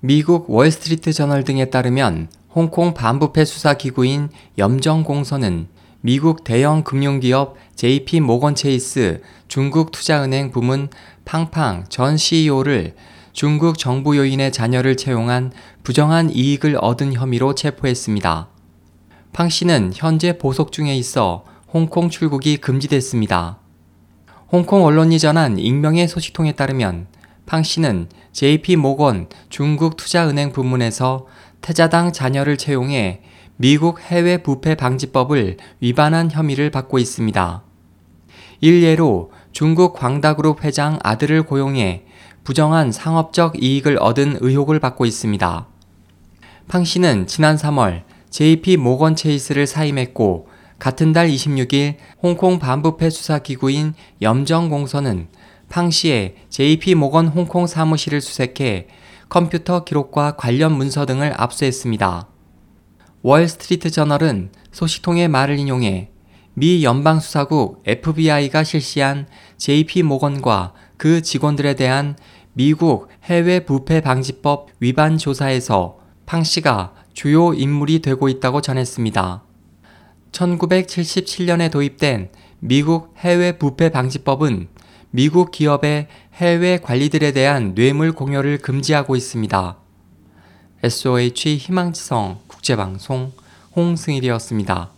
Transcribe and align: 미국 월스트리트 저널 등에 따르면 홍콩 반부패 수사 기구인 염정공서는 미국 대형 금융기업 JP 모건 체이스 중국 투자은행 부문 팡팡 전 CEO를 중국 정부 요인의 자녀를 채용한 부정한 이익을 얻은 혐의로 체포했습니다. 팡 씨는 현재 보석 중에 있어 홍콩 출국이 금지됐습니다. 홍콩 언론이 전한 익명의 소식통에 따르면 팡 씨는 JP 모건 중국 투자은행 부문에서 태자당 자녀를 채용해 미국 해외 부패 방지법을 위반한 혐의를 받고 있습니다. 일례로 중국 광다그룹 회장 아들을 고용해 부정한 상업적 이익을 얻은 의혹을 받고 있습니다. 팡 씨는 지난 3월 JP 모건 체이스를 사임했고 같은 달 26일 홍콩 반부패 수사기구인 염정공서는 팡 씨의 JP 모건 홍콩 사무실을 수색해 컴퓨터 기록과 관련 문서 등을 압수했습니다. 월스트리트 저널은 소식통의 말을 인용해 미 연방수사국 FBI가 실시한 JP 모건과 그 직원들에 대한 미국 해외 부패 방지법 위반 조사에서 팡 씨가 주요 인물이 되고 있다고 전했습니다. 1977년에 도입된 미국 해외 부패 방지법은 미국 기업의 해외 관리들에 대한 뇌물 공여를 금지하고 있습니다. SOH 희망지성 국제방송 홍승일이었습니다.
미국 0.00 0.48
월스트리트 0.48 1.12
저널 1.12 1.42
등에 1.42 1.64
따르면 1.70 2.28
홍콩 2.54 2.94
반부패 2.94 3.44
수사 3.44 3.74
기구인 3.74 4.28
염정공서는 4.56 5.66
미국 6.02 6.44
대형 6.44 6.84
금융기업 6.84 7.56
JP 7.74 8.20
모건 8.20 8.54
체이스 8.54 9.20
중국 9.48 9.90
투자은행 9.90 10.52
부문 10.52 10.88
팡팡 11.24 11.84
전 11.88 12.16
CEO를 12.16 12.94
중국 13.32 13.76
정부 13.76 14.16
요인의 14.16 14.52
자녀를 14.52 14.96
채용한 14.96 15.50
부정한 15.82 16.30
이익을 16.30 16.78
얻은 16.80 17.14
혐의로 17.14 17.56
체포했습니다. 17.56 18.48
팡 19.32 19.48
씨는 19.48 19.90
현재 19.96 20.38
보석 20.38 20.70
중에 20.70 20.96
있어 20.96 21.44
홍콩 21.72 22.08
출국이 22.08 22.58
금지됐습니다. 22.58 23.58
홍콩 24.52 24.84
언론이 24.84 25.18
전한 25.18 25.58
익명의 25.58 26.06
소식통에 26.06 26.52
따르면 26.52 27.08
팡 27.48 27.62
씨는 27.62 28.10
JP 28.32 28.76
모건 28.76 29.26
중국 29.48 29.96
투자은행 29.96 30.52
부문에서 30.52 31.26
태자당 31.62 32.12
자녀를 32.12 32.58
채용해 32.58 33.22
미국 33.56 34.02
해외 34.02 34.42
부패 34.42 34.74
방지법을 34.74 35.56
위반한 35.80 36.30
혐의를 36.30 36.70
받고 36.70 36.98
있습니다. 36.98 37.62
일례로 38.60 39.32
중국 39.52 39.94
광다그룹 39.94 40.62
회장 40.62 40.98
아들을 41.02 41.44
고용해 41.44 42.04
부정한 42.44 42.92
상업적 42.92 43.62
이익을 43.62 43.96
얻은 43.98 44.36
의혹을 44.40 44.78
받고 44.78 45.06
있습니다. 45.06 45.66
팡 46.68 46.84
씨는 46.84 47.26
지난 47.26 47.56
3월 47.56 48.02
JP 48.28 48.76
모건 48.76 49.16
체이스를 49.16 49.66
사임했고 49.66 50.48
같은 50.78 51.14
달 51.14 51.30
26일 51.30 51.96
홍콩 52.22 52.58
반부패 52.58 53.08
수사기구인 53.08 53.94
염정공서는 54.20 55.28
팡 55.68 55.90
씨의 55.90 56.34
JP 56.48 56.94
모건 56.94 57.28
홍콩 57.28 57.66
사무실을 57.66 58.20
수색해 58.20 58.88
컴퓨터 59.28 59.84
기록과 59.84 60.36
관련 60.36 60.72
문서 60.72 61.04
등을 61.04 61.34
압수했습니다. 61.36 62.28
월스트리트 63.22 63.90
저널은 63.90 64.50
소식통의 64.72 65.28
말을 65.28 65.58
인용해 65.58 66.10
미 66.54 66.84
연방수사국 66.84 67.82
FBI가 67.86 68.64
실시한 68.64 69.26
JP 69.58 70.02
모건과 70.04 70.72
그 70.96 71.22
직원들에 71.22 71.74
대한 71.74 72.16
미국 72.54 73.08
해외 73.24 73.60
부패 73.60 74.00
방지법 74.00 74.68
위반 74.80 75.18
조사에서 75.18 75.98
팡 76.26 76.42
씨가 76.42 76.94
주요 77.12 77.54
인물이 77.54 78.00
되고 78.00 78.28
있다고 78.28 78.60
전했습니다. 78.60 79.44
1977년에 80.32 81.70
도입된 81.70 82.30
미국 82.60 83.14
해외 83.18 83.52
부패 83.52 83.90
방지법은 83.90 84.68
미국 85.10 85.50
기업의 85.50 86.08
해외 86.34 86.78
관리들에 86.78 87.32
대한 87.32 87.74
뇌물 87.74 88.12
공여를 88.12 88.58
금지하고 88.58 89.16
있습니다. 89.16 89.76
SOH 90.82 91.56
희망지성 91.56 92.40
국제방송 92.46 93.32
홍승일이었습니다. 93.74 94.97